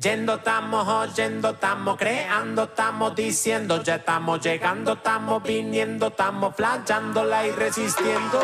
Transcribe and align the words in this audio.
Yendo 0.00 0.34
estamos, 0.36 0.86
oyendo 0.86 1.50
estamos, 1.50 1.96
creando 1.96 2.62
estamos, 2.62 3.16
diciendo, 3.16 3.82
ya 3.82 3.96
estamos 3.96 4.40
llegando, 4.40 4.92
estamos 4.92 5.42
viniendo, 5.42 6.06
estamos 6.06 6.54
flanchándola 6.54 7.44
y 7.44 7.50
resistiendo. 7.50 8.38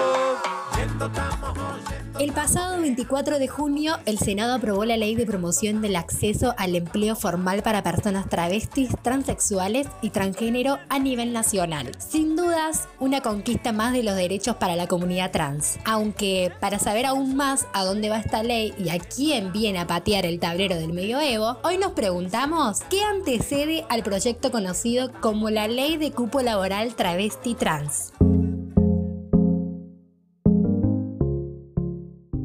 El 2.21 2.33
pasado 2.33 2.81
24 2.81 3.41
de 3.41 3.49
junio, 3.49 3.99
el 4.07 4.19
Senado 4.19 4.55
aprobó 4.55 4.85
la 4.85 4.97
ley 4.97 5.17
de 5.17 5.27
promoción 5.27 5.83
del 5.83 5.97
acceso 5.97 6.55
al 6.59 6.77
empleo 6.77 7.17
formal 7.17 7.65
para 7.65 7.83
personas 7.83 8.29
travestis, 8.29 8.91
transexuales 9.03 9.89
y 10.01 10.11
transgénero 10.11 10.79
a 10.89 11.01
nivel 11.01 11.33
nacional. 11.33 11.91
Sin 11.99 12.37
dudas, 12.37 12.87
una 13.01 13.21
conquista 13.21 13.73
más 13.73 13.93
de 13.93 14.05
los 14.05 14.15
derechos 14.15 14.55
para 14.57 14.77
la 14.77 14.87
comunidad 14.87 15.33
trans. 15.33 15.77
Aunque, 15.85 16.53
para 16.61 16.79
saber 16.79 17.05
aún 17.05 17.35
más 17.35 17.67
a 17.73 17.85
dónde 17.85 18.11
va 18.11 18.21
esta 18.21 18.45
ley 18.45 18.73
y 18.79 18.91
a 18.91 19.01
quién 19.01 19.53
viene 19.53 19.81
a 19.81 19.89
patear 19.89 20.25
el 20.25 20.39
tablero 20.39 20.77
del 20.77 20.93
medioevo, 20.93 21.59
hoy 21.65 21.79
nos 21.79 21.93
preguntamos 21.93 22.83
qué 22.91 23.03
antecede 23.03 23.85
al 23.89 24.05
proyecto 24.05 24.53
conocido 24.53 25.11
como 25.21 25.51
la 25.51 25.67
Ley 25.67 25.97
de 25.97 26.13
Cupo 26.13 26.43
Laboral 26.43 26.95
Travesti 26.95 27.55
Trans. 27.55 28.13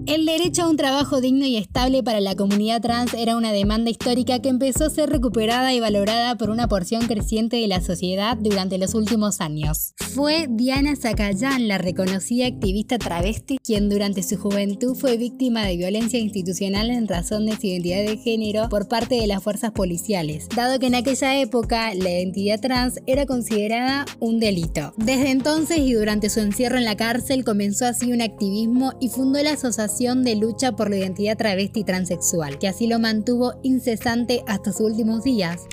El 0.09 0.26
derecho 0.26 0.63
a 0.63 0.70
un 0.72 0.76
trabajo 0.76 1.22
digno 1.22 1.45
y 1.45 1.55
estable 1.55 2.02
para 2.02 2.20
la 2.20 2.34
comunidad 2.36 2.81
trans 2.81 3.13
era 3.13 3.38
una 3.38 3.52
demanda 3.52 3.91
histórica 3.91 4.40
que 4.40 4.49
empezó 4.49 4.85
a 4.85 4.90
ser 4.90 5.08
recuperada 5.12 5.72
y 5.72 5.80
valorada 5.80 6.35
por 6.35 6.49
una 6.49 6.68
porción 6.68 7.05
creciente 7.05 7.58
de 7.58 7.68
la 7.68 7.80
sociedad 7.80 8.35
durante 8.35 8.80
los 8.80 8.95
últimos 8.95 9.40
años. 9.40 9.94
Fue 9.98 10.48
Diana 10.49 10.95
Zacayán, 10.95 11.68
la 11.68 11.77
reconocida 11.77 12.48
activista 12.48 12.98
travesti, 12.98 13.59
quien 13.63 13.88
durante 13.88 14.23
su 14.23 14.38
juventud 14.38 14.95
fue 14.95 15.16
víctima 15.16 15.66
de 15.66 15.77
violencia 15.77 16.18
institucional 16.18 16.90
en 16.90 17.07
razón 17.07 17.46
de 17.46 17.55
su 17.55 17.68
identidad 17.68 18.04
de 18.04 18.18
género 18.18 18.68
por 18.68 18.88
parte 18.88 19.13
de 19.13 19.27
las 19.27 19.44
fuerzas 19.44 19.73
policiales, 19.73 20.49
dado 20.55 20.80
que 20.80 20.88
en 20.88 20.96
aquella 20.96 21.40
época 21.40 21.94
la 21.94 22.10
identidad 22.10 22.60
trans 22.60 22.99
era 23.05 23.27
considerada 23.27 24.07
un 24.20 24.40
delito. 24.40 24.91
Desde 24.98 25.29
entonces 25.29 25.77
y 25.77 25.94
durante 25.94 26.32
su 26.32 26.40
encierro 26.40 26.79
en 26.79 26.85
la 26.85 26.98
cárcel 26.98 27.44
comenzó 27.44 27.85
así 27.85 28.12
un 28.12 28.23
activismo 28.23 28.94
y 28.99 29.10
fundó 29.10 29.44
la 29.44 29.51
Asociación 29.51 29.99
de 30.15 30.35
Lucha 30.35 30.71
por 30.71 30.90
la 30.90 30.98
Identidad 30.98 31.38
Travesti 31.38 31.82
y 31.82 31.84
Transexual, 31.84 32.57
que 32.57 32.68
así 32.68 32.88
lo 32.88 32.98
mantuvo 32.98 33.54
incesante 33.62 34.43
hasta 34.48 34.71
sus 34.71 34.91
últimos 34.91 35.24
días. 35.24 35.68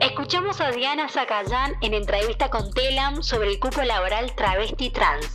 Escuchamos 0.00 0.60
a 0.60 0.70
Diana 0.70 1.08
Zacayán 1.08 1.72
en 1.80 1.94
entrevista 1.94 2.50
con 2.50 2.70
Telam 2.72 3.22
sobre 3.22 3.48
el 3.48 3.58
cupo 3.58 3.82
laboral 3.82 4.34
travesti 4.34 4.90
trans. 4.90 5.26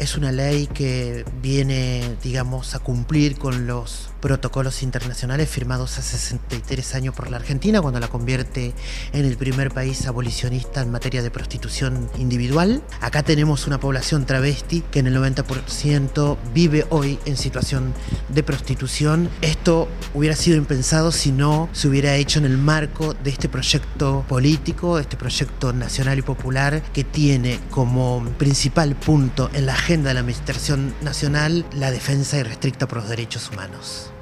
Es 0.00 0.16
una 0.16 0.32
ley 0.32 0.66
que 0.66 1.26
viene, 1.42 2.16
digamos, 2.22 2.74
a 2.74 2.78
cumplir 2.78 3.36
con 3.36 3.66
los 3.66 4.08
protocolos 4.22 4.82
internacionales 4.82 5.48
firmados 5.50 5.98
hace 5.98 6.16
63 6.16 6.94
años 6.94 7.14
por 7.14 7.30
la 7.30 7.36
Argentina, 7.36 7.82
cuando 7.82 8.00
la 8.00 8.08
convierte 8.08 8.72
en 9.12 9.26
el 9.26 9.36
primer 9.36 9.70
país 9.70 10.06
abolicionista 10.06 10.80
en 10.80 10.90
materia 10.90 11.22
de 11.22 11.30
prostitución 11.30 12.08
individual. 12.18 12.82
Acá 13.02 13.22
tenemos 13.22 13.66
una 13.66 13.78
población 13.78 14.24
travesti 14.24 14.82
que 14.90 15.00
en 15.00 15.08
el 15.08 15.16
90% 15.16 16.38
vive 16.54 16.86
hoy 16.88 17.18
en 17.26 17.36
situación 17.36 17.92
de 18.30 18.42
prostitución. 18.42 19.28
Esto 19.42 19.86
hubiera 20.14 20.34
sido 20.34 20.56
impensado 20.56 21.12
si 21.12 21.30
no 21.30 21.68
se 21.72 21.88
hubiera 21.88 22.14
hecho 22.16 22.38
en 22.38 22.46
el 22.46 22.56
marco 22.56 23.12
de 23.12 23.28
este 23.28 23.50
proyecto 23.50 24.24
político, 24.28 24.98
este 24.98 25.18
proyecto 25.18 25.74
nacional 25.74 26.18
y 26.18 26.22
popular 26.22 26.82
que 26.94 27.04
tiene 27.04 27.60
como 27.70 28.24
principal 28.38 28.96
punto 28.96 29.50
en 29.52 29.66
la 29.66 29.74
agenda 29.74 29.89
de 29.90 30.14
la 30.14 30.20
Administración 30.20 30.94
Nacional 31.02 31.66
la 31.74 31.90
defensa 31.90 32.38
irrestricta 32.38 32.86
por 32.86 32.98
los 32.98 33.08
derechos 33.08 33.50
humanos. 33.50 34.12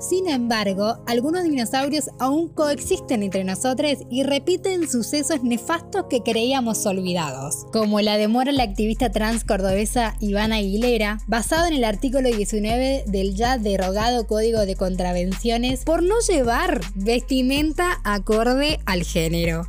Sin 0.00 0.30
embargo, 0.30 0.96
algunos 1.06 1.44
dinosaurios 1.44 2.08
aún 2.18 2.48
coexisten 2.48 3.22
entre 3.22 3.44
nosotros 3.44 3.98
y 4.08 4.22
repiten 4.22 4.88
sucesos 4.88 5.42
nefastos 5.42 6.06
que 6.08 6.22
creíamos 6.22 6.86
olvidados, 6.86 7.66
como 7.70 8.00
la 8.00 8.16
demora 8.16 8.50
de 8.50 8.56
la 8.56 8.64
activista 8.64 9.12
trans 9.12 9.44
cordobesa 9.44 10.16
Ivana 10.20 10.56
Aguilera, 10.56 11.18
basado 11.26 11.66
en 11.66 11.74
el 11.74 11.84
artículo 11.84 12.30
19 12.30 13.04
del 13.06 13.34
ya 13.34 13.58
derogado 13.58 14.26
Código 14.26 14.64
de 14.64 14.74
Contravenciones 14.74 15.84
por 15.84 16.02
no 16.02 16.14
llevar 16.26 16.80
vestimenta 16.94 18.00
acorde 18.04 18.80
al 18.86 19.02
género. 19.02 19.66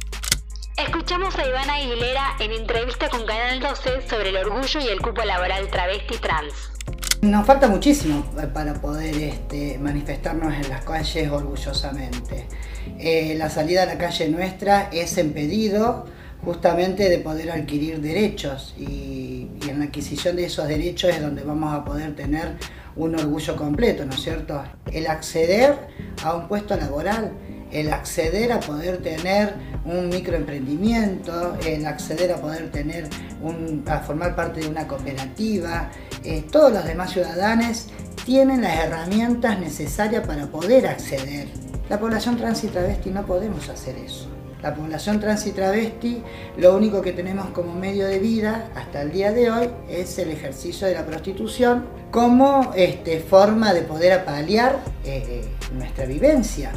Escuchamos 0.86 1.38
a 1.38 1.48
Ivana 1.48 1.76
Aguilera 1.76 2.36
en 2.40 2.52
entrevista 2.52 3.08
con 3.08 3.24
Canal 3.26 3.60
12 3.60 4.10
sobre 4.10 4.30
el 4.30 4.38
orgullo 4.38 4.80
y 4.80 4.88
el 4.88 5.00
cupo 5.00 5.22
laboral 5.24 5.70
travesti 5.70 6.18
trans. 6.18 6.54
Nos 7.22 7.46
falta 7.46 7.68
muchísimo 7.68 8.26
para 8.52 8.74
poder 8.74 9.16
este, 9.16 9.78
manifestarnos 9.78 10.56
en 10.56 10.70
las 10.70 10.84
calles 10.84 11.30
orgullosamente. 11.30 12.48
Eh, 12.98 13.36
la 13.38 13.52
salida 13.52 13.84
a 13.84 13.86
la 13.86 14.00
calle 14.00 14.30
nuestra 14.30 14.90
es 14.92 15.20
en 15.20 15.34
pedido 15.34 16.08
justamente 16.44 17.10
de 17.10 17.20
poder 17.20 17.52
adquirir 17.52 18.02
derechos 18.02 18.74
y, 18.76 19.52
y, 19.62 19.70
en 19.70 19.80
la 19.80 19.86
adquisición 19.86 20.36
de 20.36 20.46
esos 20.46 20.68
derechos 20.68 21.12
es 21.12 21.22
donde 21.22 21.44
vamos 21.44 21.76
a 21.76 21.86
poder 21.86 22.16
tener 22.16 22.58
un 22.96 23.14
orgullo 23.14 23.56
completo, 23.56 24.04
¿no 24.06 24.14
es 24.14 24.22
cierto? 24.22 24.64
El 24.92 25.06
acceder 25.06 25.78
a 26.24 26.34
un 26.34 26.48
puesto 26.48 26.76
laboral, 26.76 27.34
el 27.72 27.92
acceder 27.92 28.52
a 28.52 28.60
poder 28.60 28.98
tener 28.98 29.56
un 29.86 30.10
microemprendimiento, 30.10 31.58
el 31.66 31.86
acceder 31.86 32.32
a 32.32 32.38
poder 32.38 32.72
tener 32.72 33.08
un, 33.42 33.84
a 33.88 34.00
formar 34.00 34.36
parte 34.36 34.62
de 34.62 34.68
una 34.68 34.88
cooperativa, 34.88 35.90
eh, 36.24 36.44
todos 36.52 36.72
los 36.72 36.86
demás 36.86 37.12
ciudadanos 37.12 37.88
tienen 38.26 38.62
las 38.62 38.86
herramientas 38.86 39.60
necesarias 39.60 40.26
para 40.26 40.48
poder 40.48 40.88
acceder. 40.88 41.48
La 41.90 42.00
población 42.00 42.38
trans 42.38 42.64
y 42.64 42.68
travesti 42.68 43.10
no 43.10 43.26
podemos 43.26 43.68
hacer 43.70 43.96
eso. 43.98 44.28
La 44.62 44.76
población 44.76 45.20
trans 45.20 45.48
y 45.48 45.52
travesti, 45.52 46.22
lo 46.58 46.78
único 46.78 47.02
que 47.02 47.14
tenemos 47.14 47.50
como 47.50 47.74
medio 47.74 48.06
de 48.06 48.20
vida 48.20 48.70
hasta 48.76 49.02
el 49.02 49.12
día 49.12 49.32
de 49.32 49.50
hoy 49.50 49.70
es 49.90 50.20
el 50.20 50.30
ejercicio 50.30 50.86
de 50.88 50.94
la 50.94 51.06
prostitución 51.06 51.86
como 52.12 52.72
este, 52.76 53.20
forma 53.22 53.74
de 53.74 53.82
poder 53.82 54.14
apalear 54.14 54.80
eh, 55.04 55.44
nuestra 55.74 56.06
vivencia. 56.06 56.74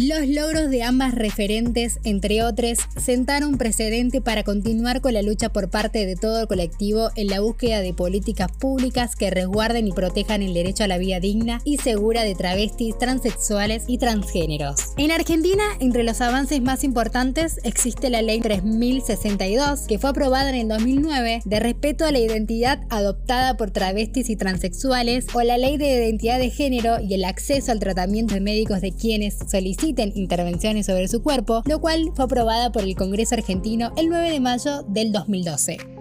Los 0.00 0.28
logros 0.28 0.70
de 0.70 0.84
ambas 0.84 1.12
referentes, 1.12 1.98
entre 2.04 2.44
otros, 2.44 2.78
sentaron 2.96 3.58
precedente 3.58 4.20
para 4.20 4.44
continuar 4.44 5.00
con 5.00 5.12
la 5.12 5.22
lucha 5.22 5.48
por 5.48 5.70
parte 5.70 6.06
de 6.06 6.14
todo 6.14 6.42
el 6.42 6.46
colectivo 6.46 7.10
en 7.16 7.26
la 7.26 7.40
búsqueda 7.40 7.80
de 7.80 7.92
políticas 7.92 8.46
públicas 8.52 9.16
que 9.16 9.28
resguarden 9.28 9.88
y 9.88 9.92
protejan 9.92 10.42
el 10.42 10.54
derecho 10.54 10.84
a 10.84 10.86
la 10.86 10.98
vida 10.98 11.18
digna 11.18 11.60
y 11.64 11.78
segura 11.78 12.22
de 12.22 12.36
travestis, 12.36 12.96
transexuales 12.96 13.86
y 13.88 13.98
transgéneros. 13.98 14.92
En 14.98 15.10
Argentina, 15.10 15.64
entre 15.80 16.04
los 16.04 16.20
avances 16.20 16.62
más 16.62 16.84
importantes 16.84 17.58
existe 17.64 18.08
la 18.08 18.22
Ley 18.22 18.38
3062, 18.38 19.88
que 19.88 19.98
fue 19.98 20.10
aprobada 20.10 20.50
en 20.50 20.54
el 20.54 20.68
2009 20.68 21.40
de 21.44 21.58
respeto 21.58 22.04
a 22.04 22.12
la 22.12 22.20
identidad 22.20 22.82
adoptada 22.88 23.56
por 23.56 23.72
travestis 23.72 24.30
y 24.30 24.36
transexuales, 24.36 25.26
o 25.34 25.42
la 25.42 25.58
Ley 25.58 25.76
de 25.76 25.90
Identidad 25.90 26.38
de 26.38 26.50
Género 26.50 27.00
y 27.00 27.14
el 27.14 27.24
acceso 27.24 27.72
al 27.72 27.80
tratamiento 27.80 28.34
de 28.34 28.40
médicos 28.40 28.80
de 28.80 28.92
quienes 28.92 29.38
solicitan 29.50 29.87
intervenciones 29.88 30.86
sobre 30.86 31.08
su 31.08 31.22
cuerpo, 31.22 31.62
lo 31.66 31.80
cual 31.80 32.12
fue 32.14 32.24
aprobada 32.24 32.72
por 32.72 32.82
el 32.82 32.94
Congreso 32.94 33.34
argentino 33.34 33.92
el 33.96 34.08
9 34.08 34.30
de 34.30 34.40
mayo 34.40 34.82
del 34.88 35.12
2012. 35.12 35.97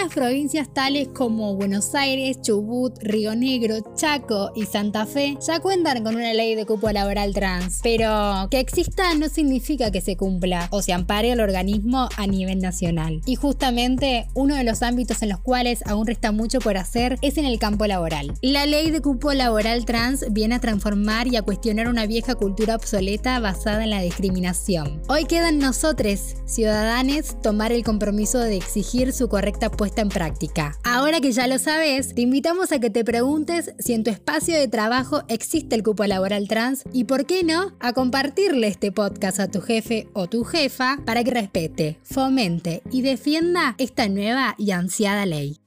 En 0.00 0.06
las 0.06 0.14
provincias 0.14 0.72
tales 0.72 1.08
como 1.08 1.56
Buenos 1.56 1.94
Aires, 1.94 2.40
Chubut, 2.40 2.96
Río 3.02 3.34
Negro, 3.34 3.76
Chaco 3.94 4.50
y 4.54 4.64
Santa 4.64 5.04
Fe 5.04 5.36
ya 5.46 5.60
cuentan 5.60 6.02
con 6.02 6.16
una 6.16 6.32
ley 6.32 6.54
de 6.54 6.64
cupo 6.64 6.90
laboral 6.90 7.34
trans, 7.34 7.80
pero 7.82 8.48
que 8.50 8.60
exista 8.60 9.12
no 9.12 9.28
significa 9.28 9.90
que 9.90 10.00
se 10.00 10.16
cumpla 10.16 10.68
o 10.70 10.80
se 10.80 10.94
ampare 10.94 11.32
el 11.32 11.40
organismo 11.40 12.08
a 12.16 12.26
nivel 12.26 12.60
nacional. 12.60 13.20
Y 13.26 13.34
justamente 13.34 14.26
uno 14.32 14.54
de 14.54 14.64
los 14.64 14.82
ámbitos 14.82 15.20
en 15.20 15.28
los 15.28 15.40
cuales 15.40 15.82
aún 15.84 16.06
resta 16.06 16.32
mucho 16.32 16.60
por 16.60 16.78
hacer 16.78 17.18
es 17.20 17.36
en 17.36 17.44
el 17.44 17.58
campo 17.58 17.86
laboral. 17.86 18.32
La 18.40 18.64
ley 18.64 18.90
de 18.90 19.02
cupo 19.02 19.34
laboral 19.34 19.84
trans 19.84 20.24
viene 20.30 20.54
a 20.54 20.60
transformar 20.60 21.26
y 21.26 21.36
a 21.36 21.42
cuestionar 21.42 21.88
una 21.88 22.06
vieja 22.06 22.36
cultura 22.36 22.76
obsoleta 22.76 23.38
basada 23.38 23.84
en 23.84 23.90
la 23.90 24.00
discriminación. 24.00 25.02
Hoy 25.08 25.26
quedan 25.26 25.58
nosotros, 25.58 26.36
ciudadanos, 26.46 27.36
tomar 27.42 27.70
el 27.70 27.84
compromiso 27.84 28.38
de 28.38 28.56
exigir 28.56 29.12
su 29.12 29.28
correcta 29.28 29.70
puesta 29.70 29.89
en 29.98 30.08
práctica. 30.08 30.76
Ahora 30.84 31.20
que 31.20 31.32
ya 31.32 31.46
lo 31.46 31.58
sabes, 31.58 32.14
te 32.14 32.22
invitamos 32.22 32.72
a 32.72 32.78
que 32.78 32.90
te 32.90 33.04
preguntes 33.04 33.74
si 33.78 33.94
en 33.94 34.04
tu 34.04 34.10
espacio 34.10 34.56
de 34.56 34.68
trabajo 34.68 35.22
existe 35.28 35.74
el 35.76 35.82
cupo 35.82 36.04
laboral 36.06 36.48
trans 36.48 36.84
y 36.92 37.04
por 37.04 37.26
qué 37.26 37.42
no, 37.44 37.72
a 37.80 37.92
compartirle 37.92 38.68
este 38.68 38.92
podcast 38.92 39.40
a 39.40 39.48
tu 39.48 39.60
jefe 39.60 40.08
o 40.12 40.28
tu 40.28 40.44
jefa 40.44 40.98
para 41.04 41.24
que 41.24 41.30
respete, 41.30 41.98
fomente 42.02 42.82
y 42.90 43.02
defienda 43.02 43.74
esta 43.78 44.08
nueva 44.08 44.54
y 44.58 44.70
ansiada 44.70 45.26
ley. 45.26 45.60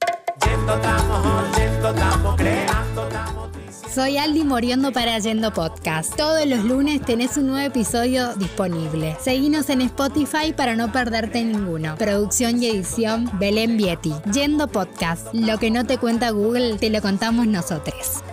Soy 3.93 4.17
Aldi 4.17 4.43
Moriendo 4.43 4.91
para 4.91 5.19
Yendo 5.19 5.53
Podcast. 5.53 6.15
Todos 6.15 6.47
los 6.47 6.63
lunes 6.63 6.99
tenés 7.01 7.37
un 7.37 7.45
nuevo 7.45 7.67
episodio 7.67 8.33
disponible. 8.37 9.15
Seguinos 9.21 9.69
en 9.69 9.81
Spotify 9.81 10.51
para 10.51 10.75
no 10.75 10.91
perderte 10.91 11.43
ninguno. 11.43 11.95
Producción 11.99 12.63
y 12.63 12.69
edición 12.69 13.29
Belén 13.37 13.77
Vieti. 13.77 14.11
Yendo 14.33 14.67
Podcast. 14.67 15.27
Lo 15.31 15.59
que 15.59 15.69
no 15.69 15.85
te 15.85 15.99
cuenta 15.99 16.31
Google, 16.31 16.79
te 16.79 16.89
lo 16.89 17.03
contamos 17.03 17.45
nosotros. 17.45 18.23